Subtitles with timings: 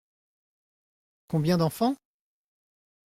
[1.27, 1.95] Combien d’enfants?